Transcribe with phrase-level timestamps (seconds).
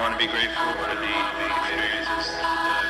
[0.00, 2.86] want to be grateful for the experiences that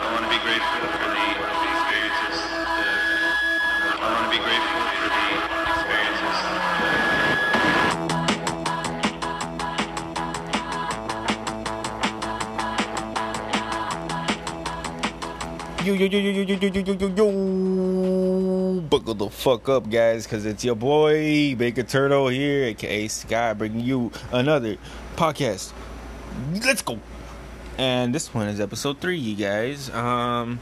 [0.00, 1.24] I want to be grateful for the
[1.68, 2.38] experiences
[2.80, 5.24] that I want to be grateful for the
[5.68, 7.08] experiences that
[15.84, 18.80] yo, yo, yo, yo, yo, yo, yo, yo, yo, yo.
[18.88, 23.84] Buckle the fuck up, guys, because it's your boy, Baker Turtle here, aka Sky, bringing
[23.84, 24.76] you another
[25.16, 25.72] podcast.
[26.38, 27.00] Let's go.
[27.78, 29.90] And this one is episode three, you guys.
[29.90, 30.60] Um,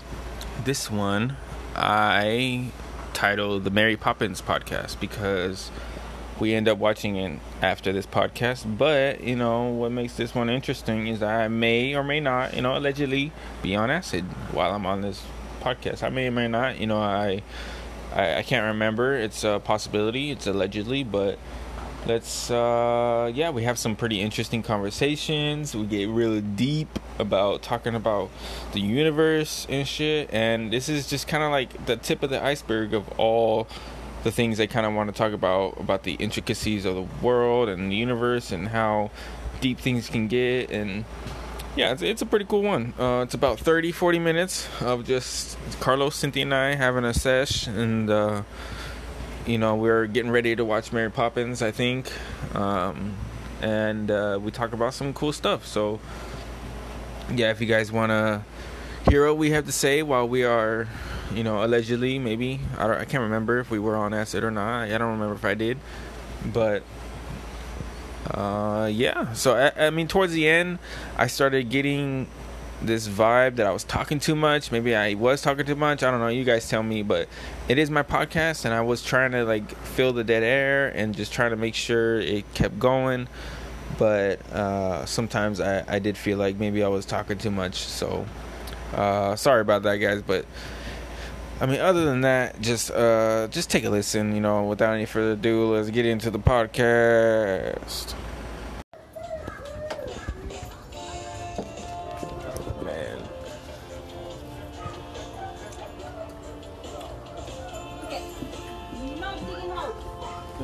[0.64, 1.36] this one
[1.74, 2.70] I
[3.12, 5.70] titled the Mary Poppins podcast because
[6.40, 8.78] we end up watching it after this podcast.
[8.78, 12.62] But you know what makes this one interesting is I may or may not, you
[12.62, 13.32] know, allegedly
[13.62, 15.22] be on acid while I'm on this
[15.60, 16.02] podcast.
[16.02, 16.80] I may or may not.
[16.80, 17.42] You know, I
[18.14, 19.14] I, I can't remember.
[19.14, 20.30] It's a possibility.
[20.30, 21.38] It's allegedly, but
[22.06, 25.74] let's uh yeah we have some pretty interesting conversations.
[25.74, 28.30] We get really deep about talking about
[28.72, 30.32] the universe and shit.
[30.32, 33.66] And this is just kind of like the tip of the iceberg of all
[34.22, 37.68] the things I kind of want to talk about about the intricacies of the world
[37.68, 39.10] and the universe and how
[39.60, 40.70] deep things can get.
[40.70, 41.04] And
[41.76, 42.94] yeah it's, it's a pretty cool one.
[42.98, 47.66] Uh, it's about 30 40 minutes of just carlos cynthia and i having a sesh
[47.66, 48.42] and uh,
[49.46, 52.10] you know we're getting ready to watch mary poppins i think
[52.54, 53.14] um,
[53.60, 55.66] and uh, we talk about some cool stuff.
[55.66, 56.00] So
[57.34, 58.42] yeah if you guys want to
[59.10, 60.86] hear what we have to say while we are
[61.34, 64.84] you know allegedly maybe I, I can't remember if we were on acid or not.
[64.84, 65.78] I don't remember if i did
[66.44, 66.82] but
[68.30, 69.32] uh yeah.
[69.32, 70.78] So I, I mean towards the end
[71.16, 72.28] i started getting
[72.82, 74.70] this vibe that i was talking too much.
[74.70, 76.02] Maybe i was talking too much.
[76.02, 76.28] I don't know.
[76.28, 77.02] You guys tell me.
[77.02, 77.28] But
[77.68, 81.16] it is my podcast and i was trying to like fill the dead air and
[81.16, 83.28] just trying to make sure it kept going.
[83.98, 87.76] But uh sometimes i i did feel like maybe i was talking too much.
[87.76, 88.26] So
[88.94, 90.22] uh sorry about that guys.
[90.22, 90.44] But
[91.58, 94.34] I mean, other than that, just uh, just take a listen.
[94.34, 98.14] You know, without any further ado, let's get into the podcast.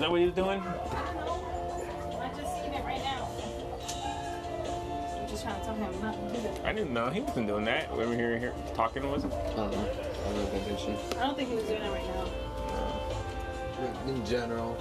[0.03, 0.61] That what he's doing?
[0.61, 2.19] I don't know.
[2.21, 3.29] I just seen it right now.
[5.21, 6.65] I'm just trying to tell him not to do that.
[6.65, 7.97] I didn't know he wasn't doing that.
[7.97, 9.33] We were here, here talking, was it?
[9.33, 9.89] I don't know.
[10.29, 10.97] I don't pay attention.
[11.19, 12.27] I don't think he was doing it right now.
[14.07, 14.77] In general,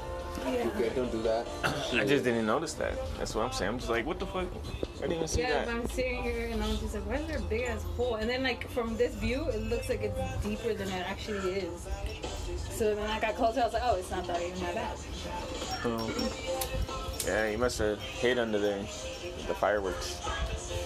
[0.46, 0.70] Yeah.
[0.76, 1.48] okay, don't do that.
[1.94, 2.94] I just didn't notice that.
[3.18, 3.70] That's what I'm saying.
[3.70, 4.46] I'm just like, what the fuck?
[4.98, 5.50] I didn't even see that.
[5.50, 5.66] Yeah, that.
[5.68, 8.16] but I'm sitting here and I'm just like, why is there a big ass hole?
[8.16, 11.88] And then like from this view, it looks like it's deeper than it actually is.
[12.82, 14.98] So then I got closer, I was like, oh, it's not that even that bad.
[15.86, 16.12] Um,
[17.28, 18.80] yeah, you must have hid under the
[19.48, 20.16] The fireworks.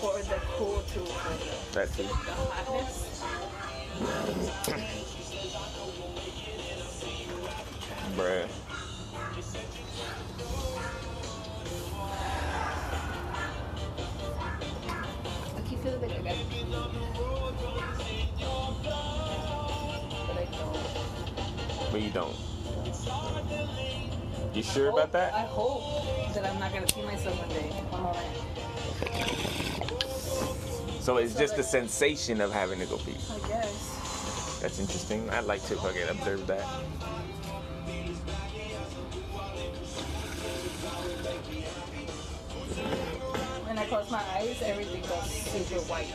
[0.01, 2.03] For the cool too, for That too.
[2.03, 3.23] the, the hotness.
[8.17, 8.64] Bruh.
[21.95, 22.35] But you don't.
[24.53, 25.33] You sure hope- about that?
[25.33, 27.71] I hope that I'm not gonna pee myself one day.
[30.99, 33.15] So it's just the sensation of having to go pee.
[33.31, 34.59] I guess.
[34.61, 35.29] That's interesting.
[35.29, 36.65] I'd like to fucking observe that.
[43.63, 46.11] When I close my eyes, everything goes super white.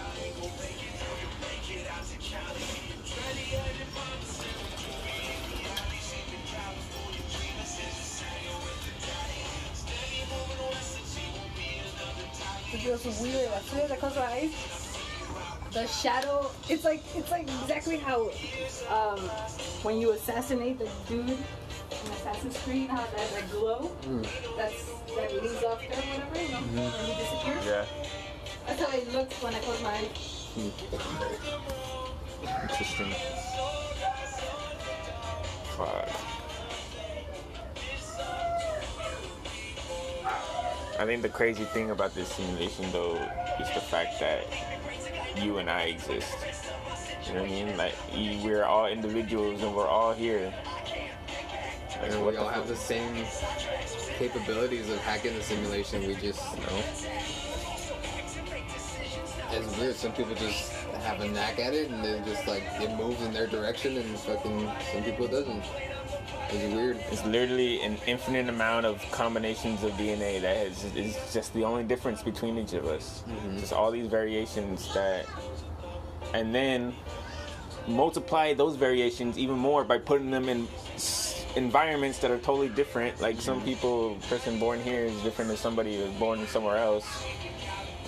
[12.83, 13.49] It feels weird.
[13.53, 14.91] As soon as I close my eyes,
[15.73, 16.51] the shadow.
[16.69, 18.31] It's like it's like exactly how
[18.89, 19.21] um,
[19.83, 24.27] when you assassinate the dude in the Assassin's Creed, how that, that glow mm.
[24.57, 26.79] that's that leaves off there, whatever, you know, mm-hmm.
[26.79, 27.65] and he disappears.
[27.67, 27.85] Yeah.
[28.67, 30.49] That's how it looks when I close my eyes.
[30.55, 30.71] Hmm.
[32.63, 33.15] Interesting.
[35.77, 36.30] Fuck.
[41.01, 43.15] I think the crazy thing about this simulation, though,
[43.59, 44.45] is the fact that
[45.43, 46.37] you and I exist.
[47.27, 47.77] You know what I mean?
[47.79, 47.95] Like,
[48.45, 50.53] we're all individuals and we're all here.
[52.03, 53.25] And we all have the same
[54.19, 56.07] capabilities of hacking the simulation.
[56.07, 56.83] We just, you know,
[59.53, 59.97] it's weird.
[59.97, 60.73] Some people just
[61.05, 64.19] have a knack at it, and they just like it moves in their direction, and
[64.19, 65.65] fucking some people it doesn't.
[66.51, 66.97] It's weird.
[67.11, 71.85] It's literally an infinite amount of combinations of DNA that is, is just the only
[71.85, 73.25] difference between each of us.
[73.29, 73.59] Mm-hmm.
[73.59, 75.27] Just all these variations that,
[76.35, 76.95] and then
[77.87, 80.67] multiply those variations even more by putting them in
[81.57, 83.21] environments that are totally different.
[83.21, 83.67] Like some mm-hmm.
[83.67, 87.25] people, person born here is different than somebody who's born somewhere else.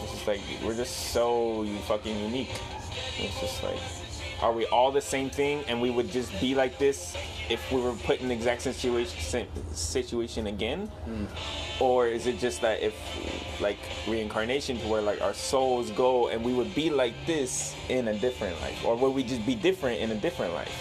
[0.02, 2.50] It's just like we're just so fucking unique.
[3.18, 3.78] It's just like,
[4.42, 7.16] are we all the same thing, and we would just be like this
[7.48, 11.26] if we were put in the exact situation same situation again, mm.
[11.80, 12.94] or is it just that if
[13.60, 13.78] like
[14.08, 18.18] reincarnation to where like our souls go and we would be like this in a
[18.18, 20.76] different life, or would we just be different in a different life?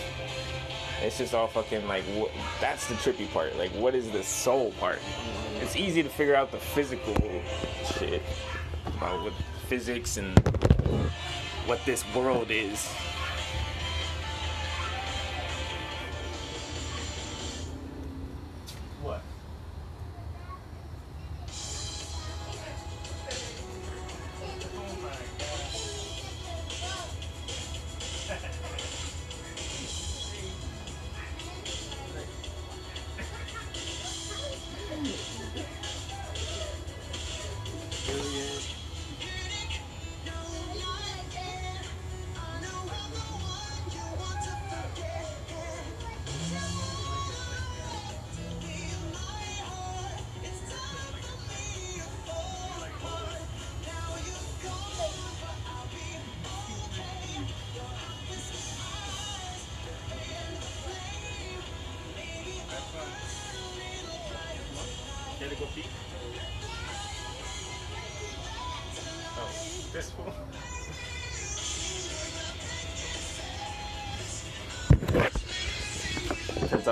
[1.03, 3.57] It's just all fucking like wh- that's the trippy part.
[3.57, 4.99] Like, what is the soul part?
[4.99, 5.63] Mm-hmm.
[5.63, 7.15] It's easy to figure out the physical
[7.97, 8.21] shit
[8.85, 9.33] about what
[9.67, 10.37] physics and
[11.65, 12.87] what this world is.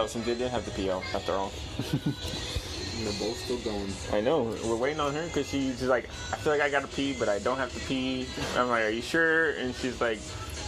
[0.08, 1.52] Some didn't have to pee out after all.
[1.92, 2.02] And
[3.06, 3.92] they're both still going.
[4.12, 4.56] I know.
[4.66, 7.40] We're waiting on her because she's like, I feel like I gotta pee, but I
[7.40, 8.28] don't have to pee.
[8.56, 9.52] I'm like, Are you sure?
[9.52, 10.20] And she's like,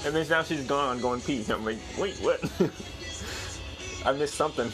[0.06, 1.46] and then now she's gone, going pee.
[1.50, 2.40] I'm like, Wait, what?
[4.06, 4.66] I missed something.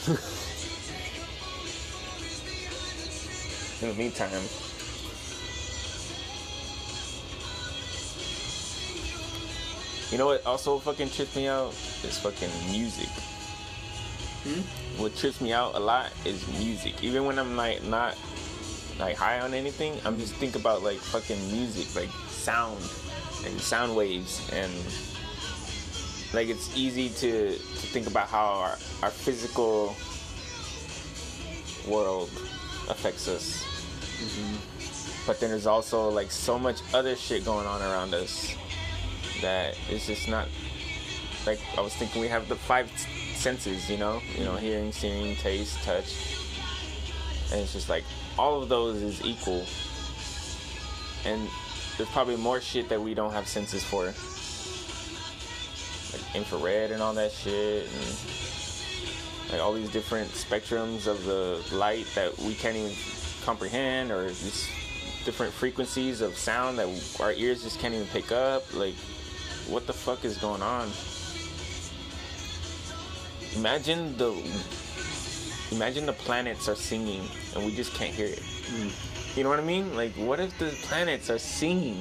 [3.80, 4.31] In the meantime,
[10.12, 11.74] you know what also fucking tripped me out
[12.04, 13.09] is fucking music.
[14.47, 15.01] Mm-hmm.
[15.01, 17.03] What trips me out a lot is music.
[17.03, 18.17] Even when I'm like not
[18.99, 22.81] like high on anything, I'm just think about like fucking music, like sound
[23.45, 24.71] and sound waves and
[26.33, 29.95] like it's easy to, to think about how our, our physical
[31.88, 32.29] world
[32.89, 33.63] affects us.
[34.19, 35.27] Mm-hmm.
[35.27, 38.55] But then there's also like so much other shit going on around us
[39.41, 40.47] that it's just not
[41.45, 42.89] like I was thinking we have the five
[43.38, 46.16] senses, you know, you know, hearing, seeing, taste, touch,
[47.51, 48.04] and it's just like
[48.38, 49.66] all of those is equal,
[51.25, 51.48] and
[51.98, 54.06] there's probably more shit that we don't have senses for,
[56.13, 62.06] like infrared and all that shit, and like all these different spectrums of the light
[62.16, 62.92] that we can't even
[63.45, 64.68] comprehend, or these
[65.24, 66.88] different frequencies of sound that
[67.19, 68.95] our ears just can't even pick up, like
[69.68, 70.90] what the fuck is going on?
[73.57, 74.31] Imagine the
[75.71, 78.44] imagine the planets are singing and we just can't hear it.
[79.36, 79.95] You know what I mean?
[79.95, 82.00] Like what if the planets are singing?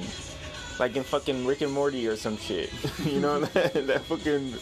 [0.79, 2.69] Like in fucking Rick and Morty or some shit.
[3.05, 4.53] you know that, that fucking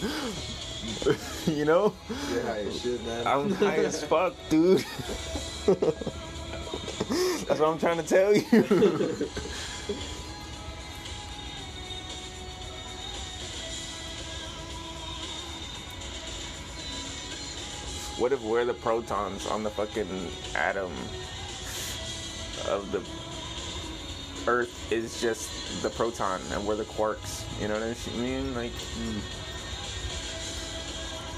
[1.57, 1.93] you know?
[2.31, 3.27] You're high as shit, man.
[3.27, 4.85] I'm high as fuck, dude.
[5.65, 9.29] That's what I'm trying to tell you.
[18.17, 20.91] What if we're the protons on the fucking atom
[22.67, 23.01] of the
[24.49, 25.49] Earth is just
[25.81, 27.43] the proton and we're the quarks?
[27.61, 28.55] You know what I mean?
[28.55, 28.71] Like,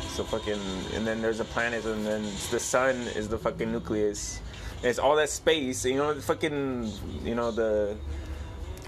[0.09, 0.59] so fucking,
[0.93, 4.41] and then there's a planet, and then the sun is the fucking nucleus.
[4.77, 6.91] And it's all that space, you know, the fucking,
[7.23, 7.95] you know, the,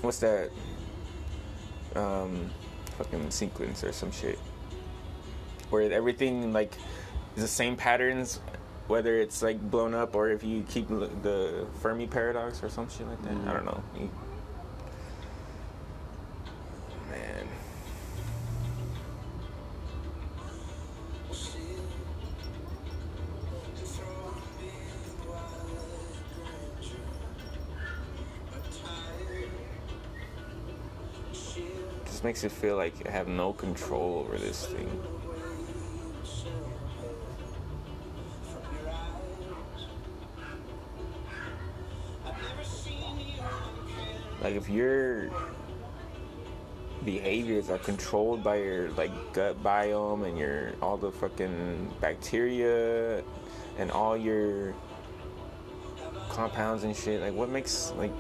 [0.02, 0.50] what's that?
[1.96, 2.50] Um,
[2.98, 4.40] fucking sequence or some shit.
[5.70, 6.74] Where everything, like,
[7.42, 8.40] the same patterns,
[8.88, 13.08] whether it's, like, blown up or if you keep the Fermi paradox or some shit
[13.08, 13.36] like that.
[13.48, 13.84] I don't know.
[17.12, 17.48] Man.
[32.06, 34.90] just makes it feel like I have no control over this thing.
[44.42, 45.30] Like if your
[47.06, 53.24] behaviors are controlled by your like gut biome and your all the fucking bacteria
[53.78, 54.74] and all your
[56.30, 58.12] compounds and shit, like what makes like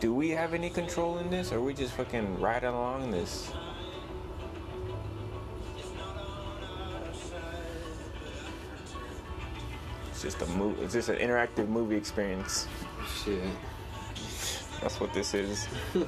[0.00, 3.52] do we have any control in this or are we just fucking riding along this?
[10.10, 10.82] It's just a movie.
[10.82, 12.66] It's just an interactive movie experience.
[13.24, 13.42] Shit.
[14.80, 15.66] That's what this is.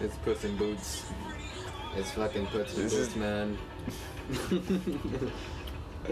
[0.00, 1.04] It's Puss in Boots.
[1.96, 3.56] It's fucking Puss in This Boots, is- man.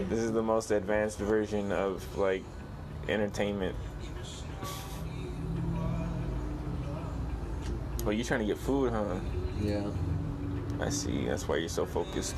[0.09, 2.43] This is the most advanced version of like
[3.09, 3.75] entertainment.
[8.03, 9.19] Oh, you're trying to get food, huh?
[9.61, 9.83] Yeah.
[10.79, 11.25] I see.
[11.27, 12.33] That's why you're so focused.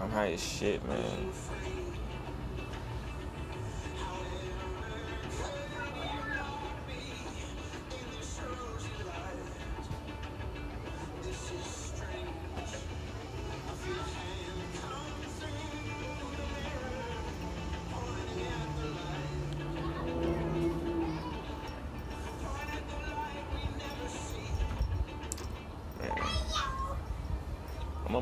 [0.00, 0.84] I'm high as shit.
[0.88, 1.30] Man.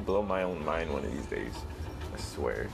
[0.06, 1.52] Blow my own mind one of these days.
[2.14, 2.68] I swear.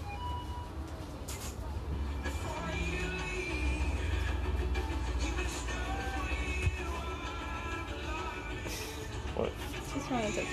[9.35, 9.51] What?
[9.95, 10.45] Just wanted to.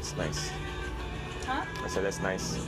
[0.00, 0.50] It's nice.
[1.46, 1.64] Huh?
[1.84, 2.66] I said that's nice.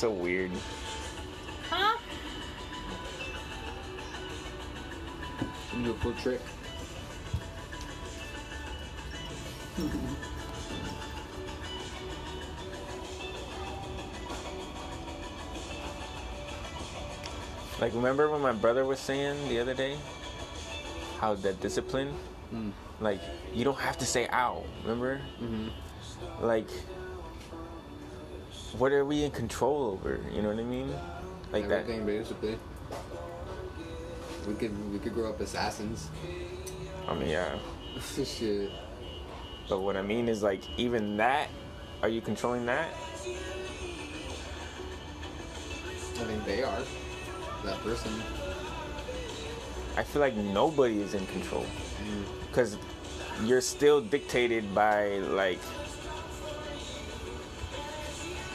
[0.00, 0.50] So weird.
[1.68, 1.98] Huh?
[5.76, 6.40] You do a cool trick.
[17.80, 19.96] Like, remember when my brother was saying the other day
[21.18, 22.14] how that discipline,
[22.52, 22.72] Mm.
[23.00, 23.20] like,
[23.54, 25.20] you don't have to say ow, remember?
[25.40, 26.44] Mm-hmm.
[26.44, 26.68] Like,
[28.78, 30.20] what are we in control over?
[30.32, 30.92] You know what I mean?
[31.52, 31.80] Like that.
[31.80, 32.58] Everything basically.
[34.46, 36.08] We could we could grow up assassins.
[37.08, 37.58] I mean, yeah.
[38.24, 38.70] Shit.
[39.68, 41.48] But what I mean is, like, even that,
[42.02, 42.88] are you controlling that?
[46.18, 46.82] I think they are.
[47.64, 48.12] That person.
[49.96, 51.64] I feel like nobody is in control.
[51.64, 52.24] Mm.
[52.48, 52.76] Because
[53.44, 55.60] you're still dictated by, like,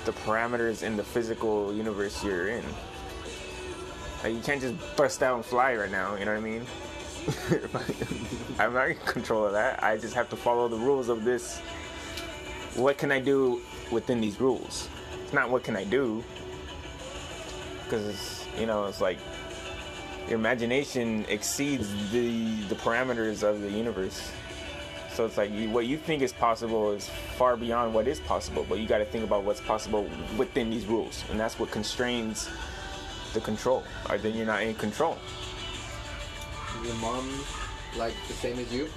[0.06, 2.64] the parameters in the physical universe you're in.
[4.24, 6.66] Like, you can't just bust out and fly right now, you know what I mean?
[8.60, 9.84] I'm not in control of that.
[9.84, 11.60] I just have to follow the rules of this.
[12.76, 14.90] What can I do within these rules?
[15.24, 16.24] It's not what can I do.
[17.84, 19.20] Because, you know, it's like
[20.28, 24.32] your imagination exceeds the the parameters of the universe.
[25.16, 27.08] So it's like you, what you think is possible is
[27.38, 30.86] far beyond what is possible, but you got to think about what's possible within these
[30.88, 32.50] rules, and that's what constrains
[33.34, 33.86] the control.
[34.10, 35.18] Or then you're not in control.
[36.82, 37.32] Is your mom
[37.96, 38.90] like the same as you?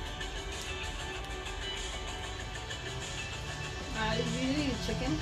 [3.97, 5.17] Uh, do you eat chicken?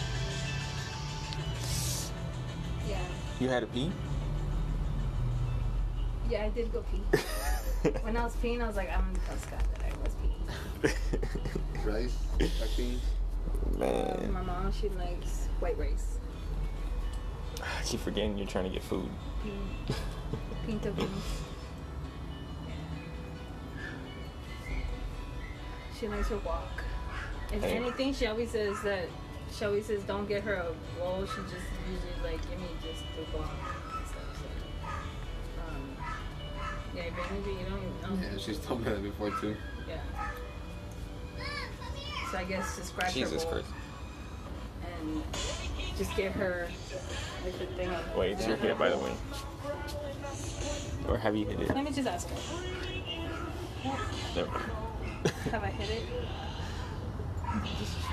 [2.88, 2.96] Yeah.
[3.38, 3.92] You had to pee.
[6.30, 7.90] Yeah, I did go pee.
[8.00, 10.25] when I was peeing, I was like, I'm disgusted that I was peeing.
[11.85, 12.14] Rice?
[12.38, 13.02] Black beans?
[13.75, 16.19] Um, Man, my mom, she likes white rice.
[17.61, 19.09] I keep forgetting you're trying to get food.
[19.43, 19.97] Bean.
[20.66, 21.11] Pinto beans.
[25.99, 26.85] She likes her walk.
[27.52, 27.76] If Hey.
[27.76, 29.09] anything, she always says that.
[29.57, 33.02] She always says, "Don't get her a roll." She just usually like, "Give me just
[33.16, 33.49] the walk."
[33.97, 34.43] and stuff.
[34.43, 35.97] So, um,
[36.95, 38.05] yeah, maybe you don't.
[38.12, 39.57] Um, Yeah, she's told me that before too.
[39.88, 40.00] yeah.
[42.37, 43.75] I guess just scratch Jesus her bowl Christ.
[45.00, 45.23] and
[45.97, 46.69] just get her
[47.45, 48.16] the thing of.
[48.16, 49.12] Wait, did you hit it by the way?
[51.09, 51.69] Or have you hit it?
[51.69, 52.37] Let me just ask her.
[54.35, 54.71] Never mind.
[55.50, 56.02] Have I hit it?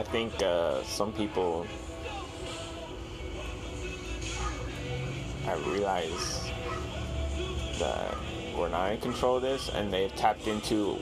[0.00, 1.66] I think uh, some people
[5.44, 6.50] have realized
[7.78, 8.16] that
[8.56, 10.98] we're not in control of this, and they've tapped into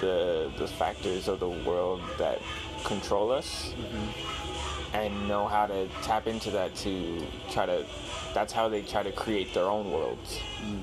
[0.00, 2.40] the the factors of the world that
[2.82, 4.96] control us, mm-hmm.
[4.96, 7.86] and know how to tap into that to try to.
[8.34, 10.40] That's how they try to create their own worlds.
[10.60, 10.82] Mm.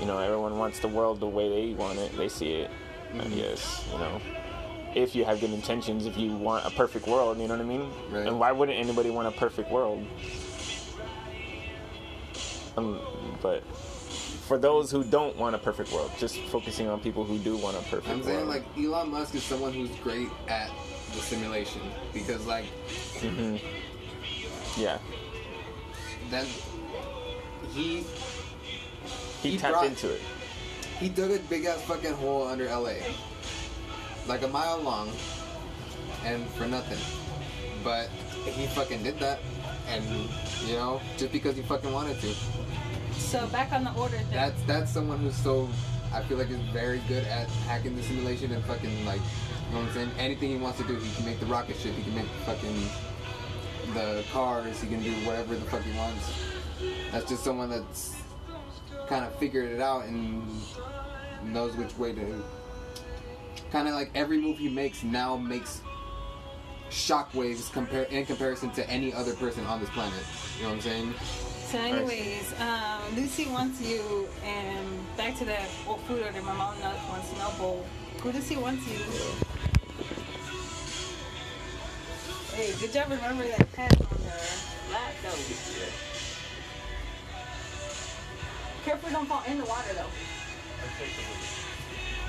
[0.00, 2.16] You know, everyone wants the world the way they want it.
[2.16, 2.70] They see it.
[3.14, 3.36] I mm-hmm.
[3.36, 4.20] guess you know.
[4.94, 7.64] If you have good intentions, if you want a perfect world, you know what I
[7.64, 7.90] mean.
[8.10, 8.26] Right.
[8.26, 10.04] And why wouldn't anybody want a perfect world?
[12.76, 13.00] Um,
[13.42, 13.62] but
[14.46, 17.76] for those who don't want a perfect world, just focusing on people who do want
[17.76, 18.20] a perfect world.
[18.20, 18.26] I'm world.
[18.26, 20.70] saying like Elon Musk is someone who's great at
[21.14, 21.82] the simulation
[22.12, 22.64] because like
[23.20, 23.56] hmm
[24.76, 24.98] Yeah,
[26.30, 26.46] then
[27.72, 28.04] he
[29.42, 30.20] he, He tapped brought- into it.
[30.98, 32.94] he dug a big ass fucking hole under LA,
[34.30, 35.10] like a mile long,
[36.24, 36.98] and for nothing.
[37.82, 38.08] But
[38.44, 39.40] he fucking did that,
[39.88, 40.04] and
[40.66, 42.32] you know just because he fucking wanted to.
[43.18, 44.30] So back on the order thing.
[44.30, 45.68] That's that's someone who's so
[46.14, 49.80] I feel like is very good at hacking the simulation and fucking like you know
[49.80, 50.10] what I'm saying?
[50.16, 52.88] Anything he wants to do, he can make the rocket ship, he can make fucking
[53.94, 56.32] the cars, he can do whatever the fuck he wants.
[57.10, 58.14] That's just someone that's
[59.08, 60.44] kind of figured it out and
[61.44, 62.42] knows which way to
[63.70, 65.82] kind of like every move he makes now makes
[66.90, 70.24] shockwaves compare in comparison to any other person on this planet.
[70.56, 71.14] You know what I'm saying?
[71.70, 76.42] So, anyways, um, Lucy wants you, and back to that old food order.
[76.42, 77.86] My mom knows wants no bowl.
[78.22, 78.98] Who does he want you?
[82.52, 85.38] Hey, good job remembering that pen on the lap, though.
[88.84, 90.10] Careful, don't fall in the water, though.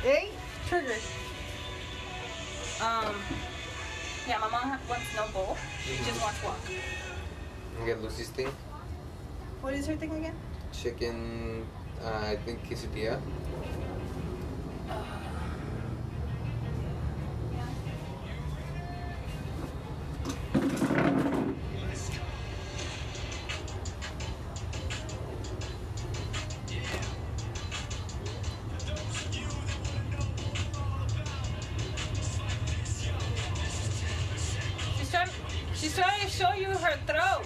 [0.04, 0.30] Hey,
[0.68, 0.94] trigger.
[2.82, 3.14] Um,
[4.28, 5.56] yeah, my mom wants no bowl.
[5.86, 6.58] She just wants walk.
[7.86, 8.48] Get Lucy's thing.
[9.62, 10.34] What is her thing again?
[10.74, 11.68] Chicken,
[12.04, 13.22] uh, I think quesadilla.
[20.54, 21.11] She's
[35.82, 37.44] She's trying to show you her throat.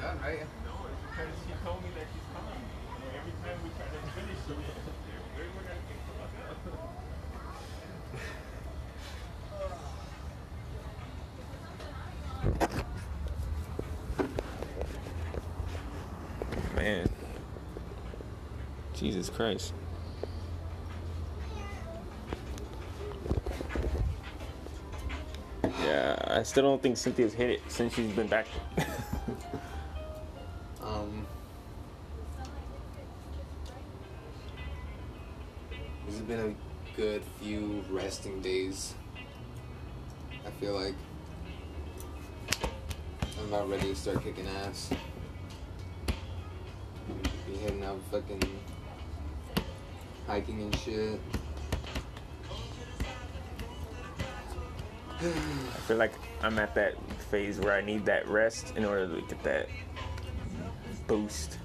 [0.00, 0.40] Done, right?
[1.10, 2.60] Because she told me that she's coming.
[3.16, 4.56] Every time we try to finish it,
[5.36, 6.12] we're gonna get the
[16.72, 16.76] up.
[16.76, 17.08] Man.
[18.94, 19.72] Jesus Christ.
[25.62, 28.46] Yeah, I still don't think Cynthia's hit it since she's been back.
[43.46, 44.90] I'm about ready to start kicking ass.
[47.46, 48.42] Be heading out fucking
[50.26, 51.20] hiking and shit.
[55.20, 56.96] I feel like I'm at that
[57.30, 59.68] phase where I need that rest in order to get that
[61.06, 61.58] boost.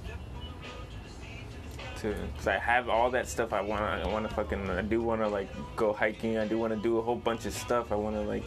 [2.00, 3.82] Cause I have all that stuff I want.
[3.82, 4.70] I want to fucking.
[4.70, 6.38] I do want to like go hiking.
[6.38, 7.92] I do want to do a whole bunch of stuff.
[7.92, 8.46] I want to like.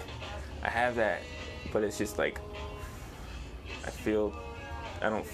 [0.63, 1.23] I have that,
[1.73, 2.39] but it's just like.
[4.05, 4.35] I feel.
[5.01, 5.25] I don't.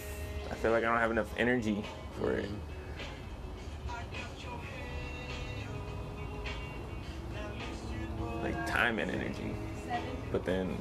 [0.49, 1.85] I feel like I don't have enough energy
[2.17, 2.49] for it.
[8.45, 9.57] Like time and energy.
[10.31, 10.81] But then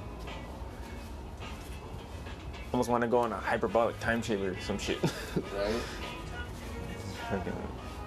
[1.42, 5.02] I almost want to go on a hyperbolic time chamber or some shit.
[5.02, 5.74] Right?
[7.32, 7.54] fucking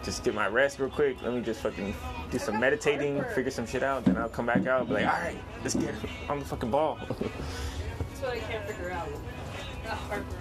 [0.04, 1.20] just get my rest real quick.
[1.22, 1.92] Let me just fucking
[2.30, 4.04] do some meditating, figure some shit out.
[4.04, 5.92] Then I'll come back out and be like, all right, let's get
[6.28, 7.00] on the fucking ball.
[7.08, 9.08] That's what I can't figure out.
[9.92, 10.38] Got heartburn.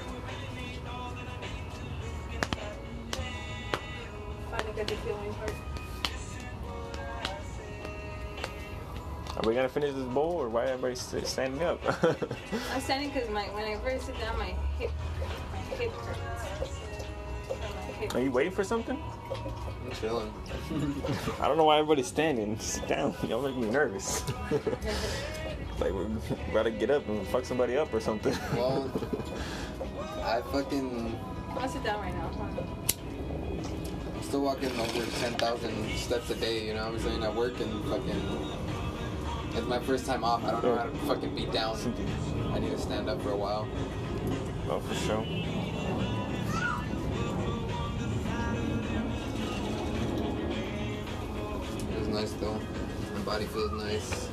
[4.50, 5.54] Finally got the feeling heart.
[9.36, 11.82] Are we gonna finish this bowl or why everybody st- standing up?
[12.74, 14.92] I'm standing because my when I first sit down, my hip,
[15.52, 16.80] my hip hurts.
[17.50, 18.16] My hip.
[18.16, 19.04] Are you waiting for something?
[19.84, 20.34] I'm chilling.
[21.42, 22.58] I don't know why everybody's standing.
[22.60, 23.14] Sit down.
[23.28, 24.24] Y'all make me nervous.
[25.78, 25.92] like
[26.52, 28.36] we're about to get up and fuck somebody up or something.
[28.56, 28.92] Well,
[30.24, 31.16] I fucking
[31.50, 32.30] I'm gonna sit down right now.
[34.16, 37.24] I'm still walking over 10,000 steps a day, you know what I'm saying?
[37.24, 38.22] I work and fucking.
[39.54, 40.44] It's my first time off.
[40.44, 41.78] I don't know how to fucking be down.
[42.54, 43.68] I need to stand up for a while.
[44.70, 45.26] Oh, for sure.
[51.92, 52.60] It was nice though.
[53.16, 54.31] My body feels nice.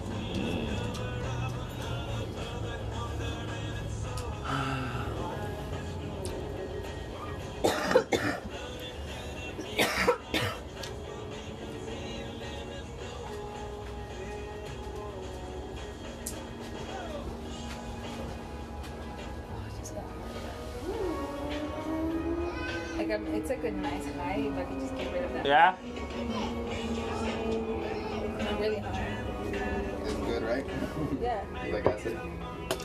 [31.64, 32.20] Yeah, Like I said.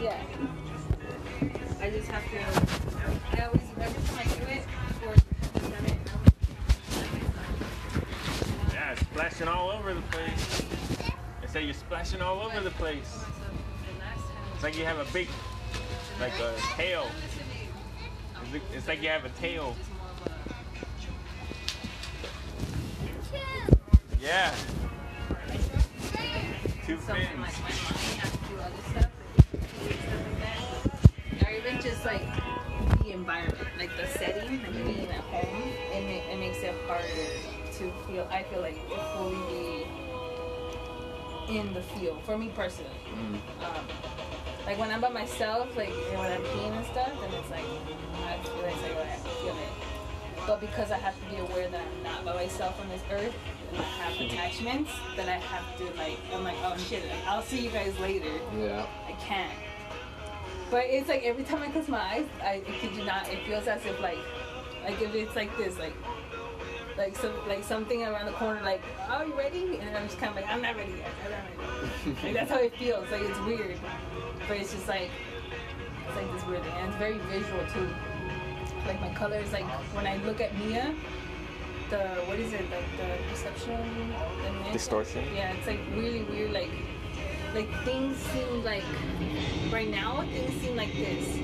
[0.02, 0.22] yeah.
[1.82, 2.38] I just have to.
[3.38, 4.66] I always every time I do it,
[5.06, 5.16] or
[8.74, 10.62] Yeah, it's splashing all over the place.
[11.42, 13.18] They say you're splashing all over the place.
[14.54, 15.28] It's like you have a big,
[16.20, 17.08] like a tail.
[18.44, 19.76] It's like- It's like you have a tail.
[24.22, 24.54] Yeah.
[38.14, 38.28] Feel.
[38.32, 39.42] I feel like to fully
[41.48, 42.92] be in the field for me personally.
[43.14, 43.40] Um,
[44.66, 47.50] like when I'm by myself, like you know, when I'm peeing and stuff, then it's
[47.50, 47.66] like
[48.26, 49.74] I feel it's like I feel it.
[50.46, 53.34] But because I have to be aware that I'm not by myself on this earth
[53.72, 57.62] and I have attachments, that I have to like I'm like, oh shit, I'll see
[57.62, 58.32] you guys later.
[58.58, 58.86] Yeah.
[59.08, 59.52] I can't.
[60.70, 63.46] But it's like every time I close my eyes, I I kid you not, it
[63.46, 64.20] feels as if like
[64.84, 65.96] like if it's like this, like
[66.98, 69.78] like some like something around the corner, like, oh you ready?
[69.78, 71.12] And I'm just kinda like, I'm not ready yet.
[71.26, 71.42] I'm not
[72.06, 72.22] ready.
[72.24, 73.10] like that's how it feels.
[73.12, 73.78] Like it's weird.
[74.48, 75.10] But it's just like
[76.08, 76.74] it's like this weird thing.
[76.74, 77.90] And it's very visual too.
[78.86, 80.94] Like my colors, like when I look at Mia,
[81.90, 84.14] the what is it, like the perception
[84.66, 85.24] the Distortion?
[85.36, 86.70] Yeah, it's like really weird, like
[87.54, 88.84] like things seem like
[89.72, 91.40] right now things seem like this.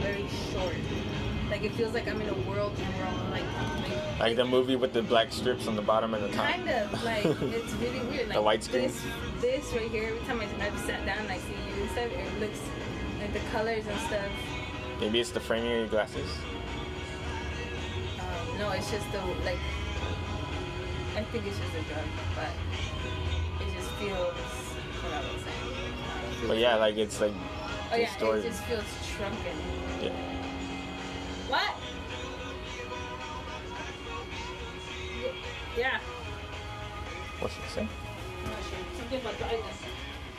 [0.00, 0.74] Very short.
[1.50, 3.42] Like it feels like I'm in a world and we're all like,
[3.88, 6.46] like Like the movie with the black strips on the bottom and the top.
[6.46, 8.28] Kind of like it's really weird.
[8.28, 8.88] Like The white screen?
[8.88, 9.02] This,
[9.40, 10.08] this right here.
[10.08, 12.60] Every time I, I've sat down and I see you and stuff, it looks
[13.20, 14.30] like the colors and stuff.
[15.00, 16.28] Maybe it's the framing of your glasses.
[18.18, 19.58] Um, no, it's just the like.
[21.16, 22.04] I think it's just a drug,
[22.36, 24.34] but it just feels
[25.02, 26.46] what I was saying.
[26.48, 27.32] But yeah, like it's like
[27.90, 28.44] Oh yeah, Distorted.
[28.44, 28.84] it just feels
[29.16, 29.56] shrunken.
[30.02, 30.12] yeah.
[35.78, 36.00] Yeah.
[37.38, 37.80] What's she say?
[37.82, 38.78] I'm not sure.
[38.98, 39.78] Something about dryness.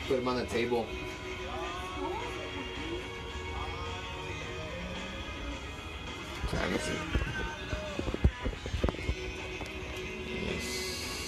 [0.06, 0.86] Put them on the table.
[6.52, 6.98] Let me see.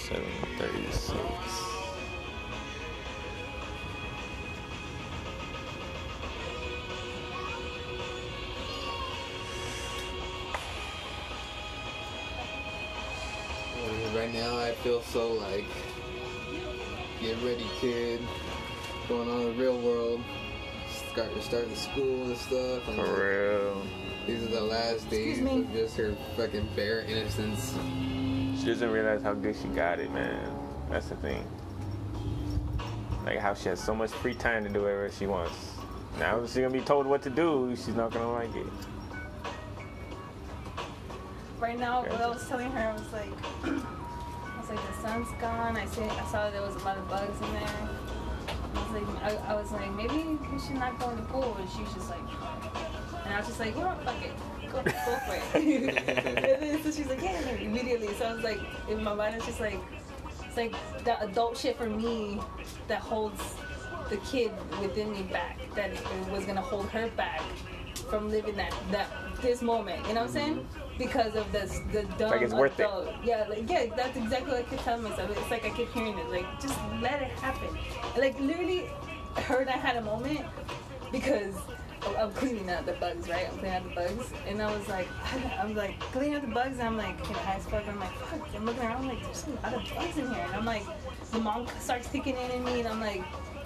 [0.09, 1.52] Seven thirty-six.
[14.73, 15.67] I feel so like,
[17.21, 18.23] get ready, kid.
[19.07, 20.23] Going on in the real world.
[21.13, 22.89] Start starting school and stuff.
[22.89, 23.83] And like, For real.
[24.27, 25.61] these are the last days me.
[25.61, 27.75] of just her fucking bare innocence.
[28.59, 30.41] She doesn't realize how good she got it, man.
[30.89, 31.47] That's the thing.
[33.27, 35.75] Like how she has so much free time to do whatever she wants.
[36.19, 37.77] Now she's gonna be told what to do.
[37.77, 38.67] She's not gonna like it.
[41.61, 43.31] Right now, what I was telling her, I was like,
[43.65, 43.83] I was
[44.75, 45.77] like, the sun's gone.
[45.77, 47.89] I see, I saw there was a lot of bugs in there.
[48.75, 51.57] I was like, I, I was like, maybe we should not go in the pool.
[51.59, 52.21] And she was just like,
[53.25, 54.33] and I was just like, you know, fuck it,
[54.71, 55.55] go, go for it.
[56.57, 58.13] and then, so she's like, yeah, immediately.
[58.15, 59.79] So I was like, in my mind, it's just like,
[60.47, 62.41] it's like that adult shit for me
[62.89, 63.55] that holds
[64.11, 65.59] the kid within me back.
[65.75, 65.91] That
[66.31, 67.41] was gonna hold her back
[68.11, 69.09] from living that that
[69.41, 70.07] this moment.
[70.09, 70.55] You know what I'm saying?
[70.57, 70.82] Mm-hmm.
[71.03, 72.88] Because of this the dumb Like it's worth it.
[73.25, 75.31] Yeah, like yeah, that's exactly what I kept telling myself.
[75.37, 76.29] It's like I keep hearing it.
[76.31, 77.77] Like just let it happen.
[78.17, 78.88] Like literally,
[79.49, 80.47] her and I had a moment
[81.11, 81.55] because.
[82.19, 83.47] I'm- cleaning out the bugs, right?
[83.49, 85.07] I'm cleaning out the bugs, and I was like,
[85.61, 87.69] I'm like cleaning out the bugs, and I'm like, can I as.
[87.73, 88.49] I'm like, fuck.
[88.57, 90.83] I'm looking around, I'm like, there's a lot of bugs in here, and I'm like,
[91.31, 93.23] the mom starts kicking in in me, and I'm like,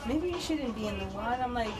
[0.06, 1.42] maybe you shouldn't be in the water.
[1.42, 1.72] I'm like,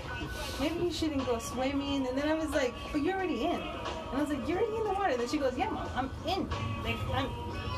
[0.60, 2.06] maybe you shouldn't go swimming.
[2.06, 3.60] And then I was like, but you're already in.
[3.60, 5.10] And I was like, you're already in the water.
[5.10, 6.48] And then she goes, yeah, mom, I'm in.
[6.84, 7.26] Like, I'm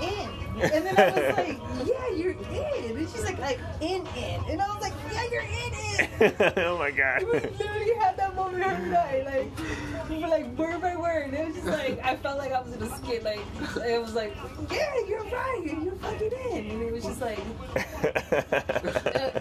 [0.02, 0.62] in.
[0.62, 2.96] And then I was like, yeah, you're in.
[2.96, 4.40] And she's like, like, in, in.
[4.48, 6.52] And I was like, yeah, you're in, in.
[6.64, 7.22] oh my god.
[7.22, 11.34] We literally had that moment every night, like, we were like word by word.
[11.34, 13.22] And It was just like I felt like I was in a skit.
[13.22, 13.40] Like
[13.86, 14.34] it was like,
[14.70, 17.38] yeah, you're right, you're fucking in, and it was just like
[17.76, 19.37] I had to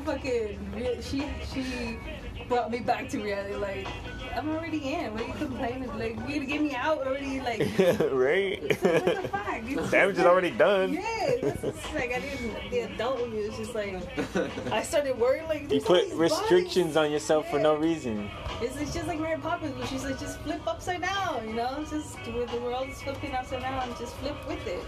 [0.00, 0.58] fucking.
[1.02, 1.98] She she
[2.52, 3.54] brought me back to reality.
[3.54, 3.86] Like
[4.36, 5.12] I'm already in.
[5.12, 5.98] What are you complaining?
[5.98, 7.40] Like you gonna get me out already?
[7.40, 7.60] Like
[8.12, 8.60] right?
[8.62, 9.48] what the fuck?
[9.64, 10.92] It's Damage is already done.
[10.92, 11.02] Yeah,
[11.40, 12.70] this is like I didn't.
[12.70, 13.96] The adult in me was just like
[14.72, 15.48] I started worrying.
[15.48, 16.96] Like You put restrictions bugs.
[16.98, 18.28] on yourself for no reason.
[18.60, 21.84] It's, it's just like Mary Poppins, where she's like, just flip upside down, you know?
[21.90, 24.84] Just where the world is flipping upside down, just flip with it.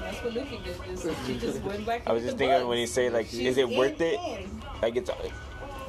[0.00, 0.76] That's what Luffy did.
[0.84, 2.02] Just, she just went back.
[2.06, 2.66] I was just thinking bugs.
[2.66, 4.18] when you say like, She's is it in, worth it?
[4.20, 4.62] in.
[4.82, 5.10] Like it's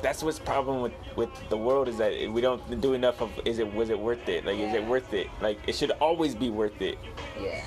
[0.06, 3.58] that's what's problem with with the world is that we don't do enough of is
[3.58, 4.46] it was it worth it?
[4.46, 5.28] Like is it worth it?
[5.42, 7.00] Like it should always be worth it.
[7.42, 7.66] Yeah.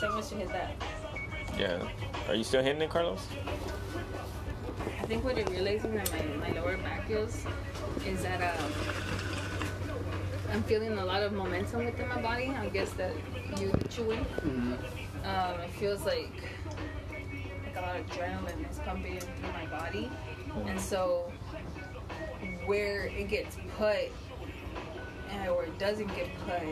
[0.00, 0.72] So much to hit that.
[1.58, 1.88] Yeah.
[2.28, 3.26] Are you still hitting it, Carlos?
[5.00, 7.46] I think what it realizing that my, my lower back feels
[8.04, 8.72] is that um,
[10.52, 12.50] I'm feeling a lot of momentum within my body.
[12.50, 13.12] I guess that
[13.58, 14.26] you chewing.
[15.24, 16.32] Um, it feels like
[17.76, 20.10] like a lot of adrenaline is pumping through my body,
[20.66, 21.30] and so
[22.66, 24.10] where it gets put
[25.30, 26.62] and or it doesn't get put,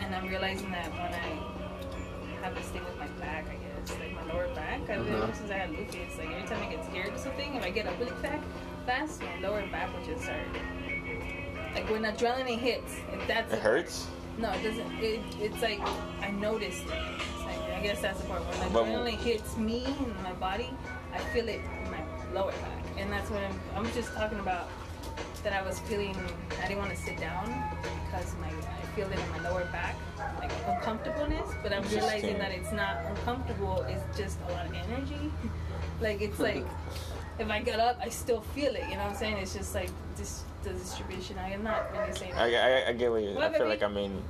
[0.00, 4.14] and I'm realizing that when I have this thing with my back, I guess like
[4.14, 4.80] my lower back.
[4.88, 5.32] I've been Uh-huh.
[5.32, 5.98] since I had Luffy.
[5.98, 8.44] It's like every time I get scared or something, if I get up really fast,
[8.86, 10.38] fast, my lower back will just start.
[11.74, 14.06] Like when adrenaline hits, if that's It hurts.
[14.38, 14.92] no, it doesn't.
[15.02, 15.80] It, it's like
[16.20, 16.92] I noticed it.
[16.92, 20.70] It's like, guess that's the part when But- adrenaline hits me in my body,
[21.12, 22.00] I feel it in my
[22.32, 23.60] lower back, and that's what I'm.
[23.76, 24.68] I'm just talking about
[25.42, 26.16] that I was feeling.
[26.62, 27.44] I didn't want to sit down
[27.82, 29.96] because my I feel it in my lower back,
[30.40, 31.48] like uncomfortableness.
[31.62, 33.82] But I'm realizing that it's not uncomfortable.
[33.82, 35.30] It's just a lot of energy.
[36.00, 36.64] like it's like
[37.38, 38.84] if I get up, I still feel it.
[38.88, 39.36] You know what I'm saying?
[39.36, 41.36] It's just like this the distribution.
[41.38, 42.32] I am not really saying.
[42.32, 43.34] I, I, I get what you.
[43.34, 43.70] What, I feel baby?
[43.70, 44.22] like I'm in.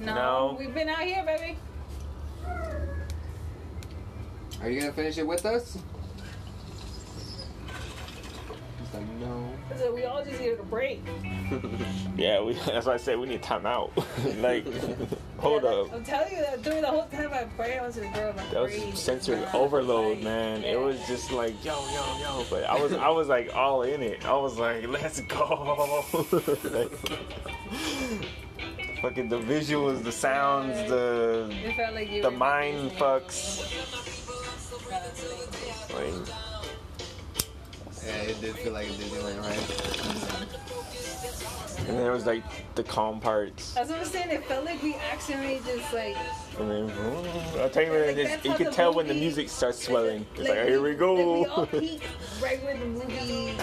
[0.00, 0.56] No, No.
[0.58, 1.56] we've been out here, baby.
[4.62, 5.78] Are you gonna finish it with us?
[8.78, 9.48] He's like, no.
[9.78, 11.02] So we all just needed a break.
[12.16, 12.52] Yeah, we.
[12.52, 13.92] That's why I said we need time out.
[14.38, 14.66] like,
[15.38, 15.94] Hold Yeah, up.
[15.94, 18.34] I'm telling you that during the whole time I prayed, I was a girl.
[18.36, 20.60] My That was brain sensory not, overload, like, man.
[20.62, 20.72] yeah.
[20.72, 22.44] It was just like yo, yo, yo.
[22.50, 24.26] But I was, I was like all in it.
[24.26, 26.04] I was like, let's go.
[26.64, 26.92] Like,
[29.00, 32.98] fucking the visuals, the sounds, the It felt like you the mind Disney.
[32.98, 33.60] fucks.
[35.94, 36.14] Like,
[38.06, 39.56] Yeah, it did feel like a Disneyland, right?
[39.58, 40.69] Mm-hmm.
[41.88, 42.42] And then it was like
[42.74, 43.72] the calm parts.
[43.74, 44.30] That's what I'm saying.
[44.30, 46.16] It felt like we accidentally just like.
[46.58, 46.92] And then,
[47.58, 50.26] I'll tell you, Like, just, you the tell when the music starts swelling.
[50.34, 51.14] It's like, like, here we go.
[51.14, 52.04] Like we all peaked
[52.42, 53.54] right where the movie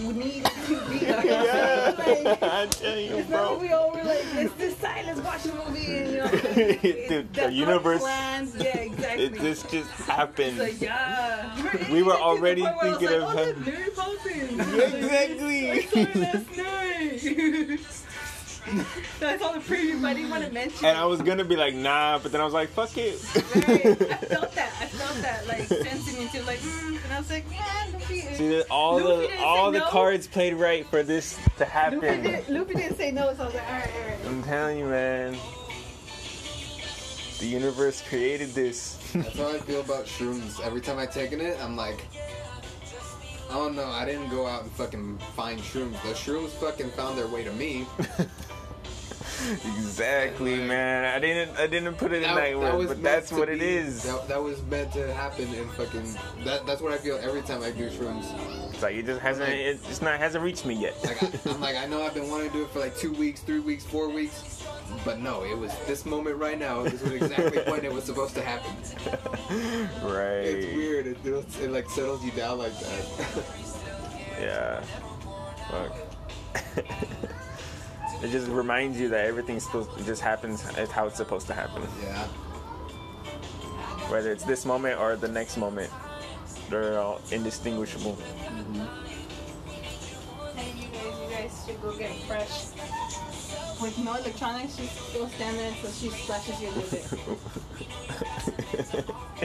[0.00, 0.96] needed to be.
[1.06, 3.52] yeah, Like, I tell you, It's not bro.
[3.54, 5.96] like we all were like, let's decide, let's watch the movie.
[5.96, 8.56] And, you know, like, Dude, the universe- Plans.
[8.56, 9.24] Yeah, exactly.
[9.24, 10.58] It this just It's happened.
[10.58, 11.54] like, yeah.
[11.92, 13.72] We were Even to the already point where I was thinking like, of oh,
[14.40, 15.70] having- look, Exactly.
[15.70, 17.80] I saw it last night.
[19.22, 20.96] I saw the preview, but I didn't want to mention And.
[20.96, 23.22] I was gonna be like, nah, but then I was like, fuck it.
[23.34, 23.86] Right.
[23.86, 24.72] I felt that.
[24.80, 28.20] I felt that, like, sensing into, like, mm, and I was like, yeah, Luffy.
[28.22, 29.88] See, all Luffy the all the no.
[29.88, 32.22] cards played right for this to Luffy, happen.
[32.22, 34.18] did, Luffy didn't say no, so I was like, alright, alright.
[34.26, 35.36] I'm telling you, man.
[37.40, 38.96] The universe created this.
[39.12, 40.58] That's how I feel about shrooms.
[40.64, 42.06] Every time I taken it, I'm like,
[43.50, 43.86] I don't know.
[43.86, 46.00] I didn't go out and fucking find shrooms.
[46.02, 47.86] The shrooms fucking found their way to me.
[49.76, 51.04] exactly, man.
[51.04, 54.02] I didn't I didn't put it in that, word, but that's what it be- is.
[54.04, 56.16] That, that was meant to happen and fucking.
[56.44, 58.24] That, that's what I feel every time I do shrooms.
[58.72, 60.94] It's like it just hasn't it just not hasn't reached me yet.
[61.04, 63.12] Like I, I'm like I know I've been wanting to do it for like two
[63.12, 64.53] weeks, three weeks, four weeks,
[65.04, 66.82] but no, it was this moment right now.
[66.82, 68.72] This was exactly when it was supposed to happen.
[70.08, 70.44] right.
[70.46, 71.06] It's weird.
[71.06, 73.44] It, it, it like settles you down like that.
[74.40, 74.82] Yeah.
[75.70, 75.96] Fuck.
[78.22, 81.54] it just reminds you that everything's supposed it just happens it's how it's supposed to
[81.54, 81.82] happen.
[82.02, 82.26] yeah.
[84.10, 85.90] Whether it's this moment or the next moment.
[86.68, 88.16] They're all indistinguishable.
[88.16, 88.84] Mm-hmm.
[90.56, 92.73] Hey, you guys, you guys should go get fresh.
[93.82, 97.04] With no electronics, just still stand there until she splashes you a little bit.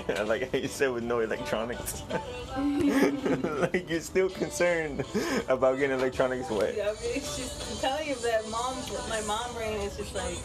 [0.19, 2.03] I like how you said with no electronics.
[2.57, 5.03] like you're still concerned
[5.47, 6.75] about getting electronics wet.
[6.77, 10.37] Yeah, it's just I'm telling you that mom's my mom brain is just like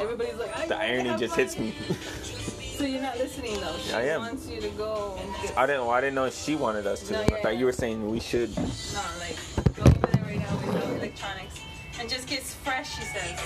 [0.00, 1.44] everybody's like The irony just fun.
[1.44, 1.74] hits me.
[2.78, 3.76] So you're not listening though.
[3.78, 4.20] She I am.
[4.20, 5.80] wants you to go and get I didn't.
[5.82, 7.12] Well, I didn't know she wanted us to.
[7.12, 7.58] No, I thought yeah.
[7.58, 8.56] you were saying we should.
[8.56, 8.62] no
[9.18, 9.36] like
[9.74, 11.58] go over there right now with no electronics
[11.98, 12.96] and just gets fresh.
[12.96, 13.38] She says.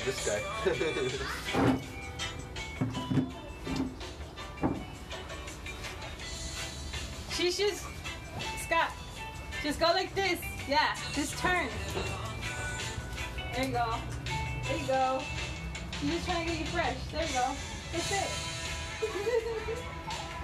[0.04, 0.40] this guy.
[7.30, 7.84] She's just
[8.64, 8.90] Scott.
[9.62, 10.40] Just go like this.
[10.68, 11.68] Yeah, just turn.
[13.54, 13.94] There you go.
[14.64, 15.22] There you go.
[16.02, 16.96] I'm just trying to get you fresh.
[17.12, 17.52] There you go.
[17.92, 19.86] That's it.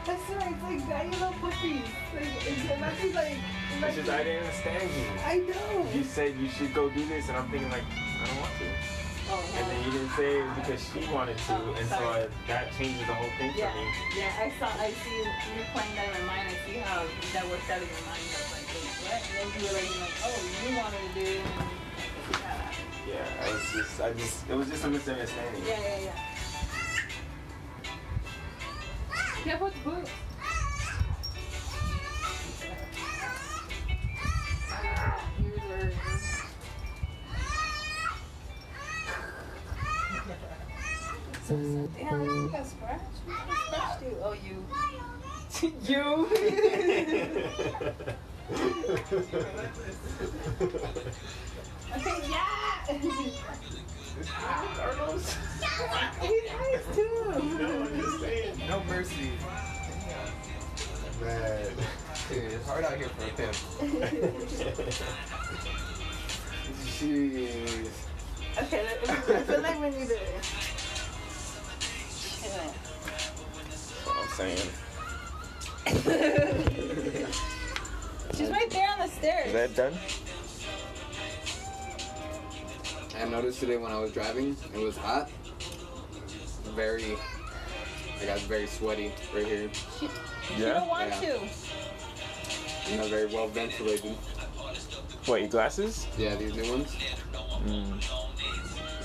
[0.05, 0.55] That's right.
[0.71, 1.87] It's like you little puppies.
[2.15, 3.38] Like it's imagine like.
[3.83, 5.07] It's just I didn't understand you.
[5.25, 5.87] I know.
[5.95, 8.67] You said you should go do this, and I'm thinking like I don't want to.
[9.31, 12.27] Oh, And then you didn't say it because she wanted to, Oh, and so sorry.
[12.27, 14.19] I, that changes the whole thing Yeah, for me.
[14.19, 14.45] yeah.
[14.45, 14.67] I saw.
[14.83, 16.51] I see you playing that in my mind.
[16.51, 18.19] I see how that works out in your mind.
[18.19, 19.23] I was like, wait, what?
[19.23, 21.31] And then you were like, like, oh, you wanted to do.
[23.09, 25.62] Yeah, I was just, I just, it was just a misunderstanding.
[25.67, 26.19] yeah, yeah, yeah.
[29.45, 30.11] Careful with the boots.
[35.43, 35.93] Yours are-
[41.45, 43.19] So, so, damn, you got scratched?
[43.27, 43.33] Who
[43.67, 44.17] scratched you?
[44.23, 44.65] Oh, you.
[45.89, 46.27] you?
[51.93, 53.29] okay, yeah!
[62.63, 63.56] It's hard out here for a pimp.
[66.87, 67.88] Jeez.
[68.63, 70.19] Okay, let- I feel like we need to.
[72.40, 72.75] chill.
[74.04, 74.69] What I'm saying.
[78.35, 79.46] She's right there on the stairs.
[79.48, 79.94] Is that done?
[83.21, 85.29] I noticed today when I was driving, it was hot.
[86.77, 87.17] Very,
[88.21, 89.69] I got very sweaty right here.
[89.98, 90.08] She,
[90.54, 90.75] she Yeah?
[90.75, 91.21] don't want Yeah.
[91.21, 91.40] to.
[92.91, 94.13] You know, very well ventilated.
[95.27, 96.07] What, your glasses?
[96.19, 96.97] Yeah, these new ones.
[97.65, 98.01] Mm.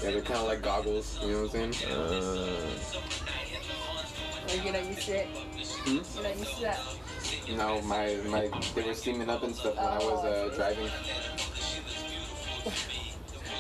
[0.04, 1.20] Yeah, they're kind of like goggles.
[1.22, 1.92] You know what I'm saying?
[1.92, 2.48] Uh,
[4.48, 5.28] Like, you're not used to it.
[5.28, 6.00] Hmm?
[6.16, 6.80] You're not used to that.
[7.56, 10.86] No, my my they were steaming up and stuff when I was uh, driving.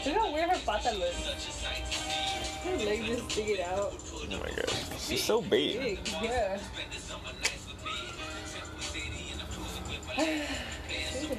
[0.05, 1.63] Look how weird her pata looks.
[2.63, 3.93] Her leg just sticking out.
[3.93, 4.72] Oh my god.
[4.97, 5.80] She's so big.
[5.80, 6.57] Big, yeah.
[10.18, 11.36] She a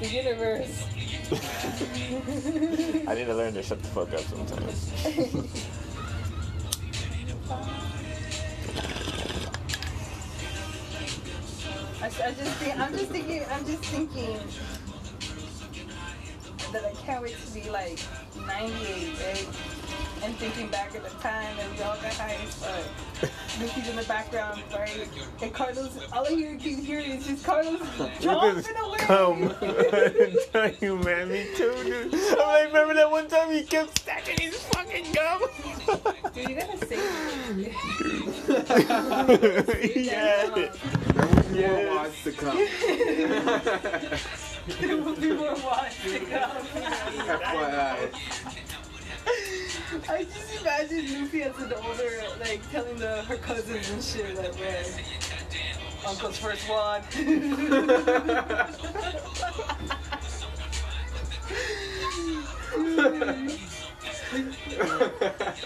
[0.00, 0.84] the universe.
[3.06, 4.90] I need to learn to shut the fuck up sometimes.
[12.00, 14.40] I, I just think, I'm just thinking, I'm just thinking
[16.72, 17.98] that I can't wait to be like
[18.46, 19.48] 98, right?
[20.22, 23.30] And thinking back at the time and we all got high as fuck.
[23.58, 25.08] Mickey's in the background, right?
[25.42, 27.80] And Carlos, all I hear keep hearing is just Carlos
[28.20, 28.98] jumping away.
[28.98, 29.54] Come.
[29.62, 32.14] I'm telling you, man, me too, dude.
[32.14, 35.42] I'm like, remember that one time he kept stacking his fucking gum?
[36.34, 37.72] Dude, you gotta save me.
[40.04, 40.46] yeah.
[40.46, 42.58] There will be more wads to come.
[44.78, 46.66] There will be more watch to come.
[47.30, 48.10] FYI.
[50.08, 54.58] I just imagine Luffy as an older, like telling the her cousins and shit, like,
[54.60, 54.84] man,
[56.06, 57.04] Uncle's first wad.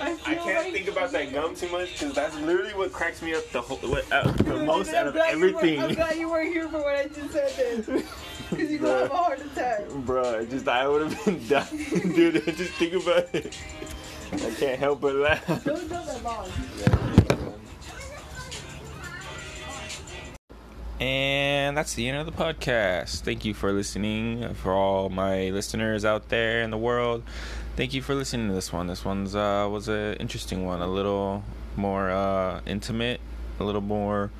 [0.01, 3.35] I, I can't think about that gum too much because that's literally what cracks me
[3.35, 5.81] up the whole what, uh, the most out of everything.
[5.81, 8.05] I'm glad you weren't here for what I just said then.
[8.51, 9.89] Because you're gonna have a heart attack.
[9.89, 12.45] Bro, just I would have been dying, dude.
[12.57, 13.57] Just think about it.
[14.33, 15.65] I can't help but laugh.
[15.65, 16.49] Don't tell that long.
[21.01, 23.23] And that's the end of the podcast.
[23.23, 24.55] Thank you for listening.
[24.55, 27.25] For all my listeners out there in the world,
[27.77, 28.87] thank you for listening to this one.
[28.87, 31.43] This one's uh, was an interesting one, a little
[31.77, 33.21] more uh, intimate,
[33.59, 34.31] a little more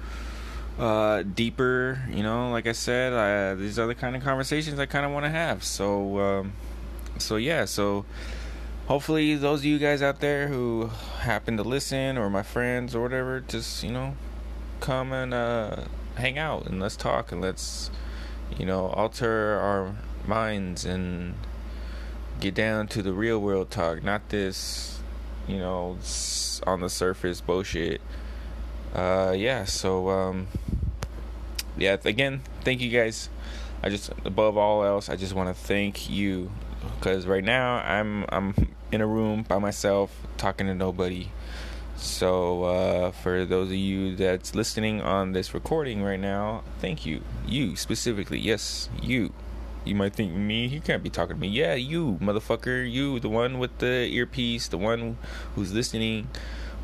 [0.79, 2.03] uh, deeper.
[2.11, 5.13] You know, like I said, I, these are the kind of conversations I kind of
[5.13, 5.65] want to have.
[5.65, 6.53] So, um,
[7.19, 8.05] so yeah, so
[8.87, 13.03] hopefully those of you guys out there who happen to listen or my friends or
[13.03, 14.17] whatever, just you know,
[14.81, 15.85] come and uh,
[16.17, 17.91] hang out and let's talk and let's
[18.59, 19.95] you know alter our
[20.27, 21.35] minds and
[22.41, 25.01] get down to the real world talk, not this
[25.47, 25.99] you know
[26.67, 28.01] on the surface bullshit.
[28.95, 30.47] Uh, yeah, so um,
[31.77, 33.29] yeah, again, thank you guys.
[33.83, 36.51] I just above all else, I just want to thank you
[36.99, 38.55] because right now I'm I'm
[38.93, 41.29] in a room by myself talking to nobody.
[41.97, 47.23] So uh, for those of you that's listening on this recording right now, thank you.
[47.47, 49.33] You specifically, yes, you.
[49.85, 51.49] You might think me, he can't be talking to me.
[51.49, 55.19] Yeah, you, motherfucker, you, the one with the earpiece, the one
[55.55, 56.29] who's listening,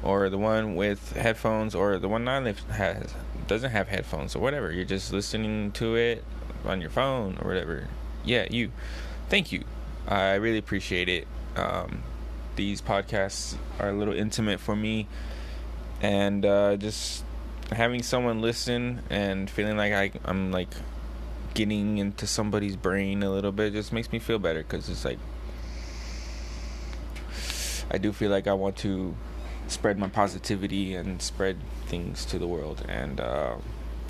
[0.03, 3.15] or the one with headphones, or the one not has
[3.47, 4.71] doesn't have headphones, or whatever.
[4.71, 6.25] You're just listening to it
[6.65, 7.89] on your phone or whatever.
[8.25, 8.73] Yeah, you.
[9.29, 9.65] Thank you.
[10.09, 11.27] I really appreciate it.
[11.57, 12.03] Um,
[12.57, 15.07] these podcasts are a little intimate for me,
[16.01, 17.25] and uh, just
[17.73, 20.69] having someone listen and feeling like I, I'm like
[21.55, 25.19] getting into somebody's brain a little bit just makes me feel better because it's like
[27.91, 29.17] I do feel like I want to
[29.71, 31.57] spread my positivity and spread
[31.87, 33.57] things to the world, and uh,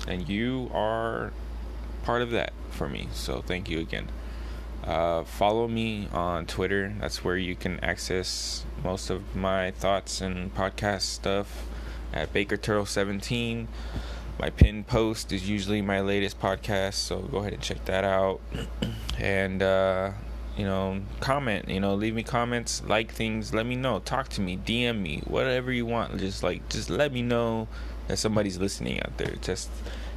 [0.07, 1.31] and you are
[2.03, 3.07] part of that for me.
[3.13, 4.07] So thank you again.
[4.83, 6.93] Uh, follow me on Twitter.
[6.99, 11.67] That's where you can access most of my thoughts and podcast stuff
[12.11, 13.67] at Baker Turtle 17.
[14.39, 18.39] My pinned post is usually my latest podcast, so go ahead and check that out.
[19.19, 20.11] and uh,
[20.57, 21.69] you know, comment.
[21.69, 25.21] You know, leave me comments, like things, let me know, talk to me, DM me,
[25.25, 26.17] whatever you want.
[26.19, 27.67] Just like, just let me know
[28.07, 29.35] that somebody's listening out there.
[29.41, 29.69] Just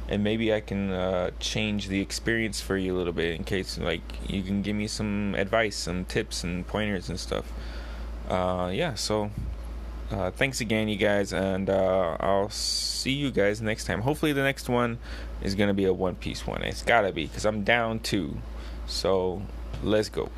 [0.07, 3.77] and maybe I can uh, change the experience for you a little bit in case
[3.77, 7.51] like you can give me some advice, some tips and pointers and stuff.
[8.29, 9.31] Uh, yeah, so
[10.11, 14.01] uh, thanks again, you guys, and uh, I'll see you guys next time.
[14.01, 14.99] Hopefully, the next one
[15.41, 16.61] is gonna be a One Piece one.
[16.63, 18.37] It's gotta be because I'm down two.
[18.85, 19.41] So
[19.83, 20.29] let's go.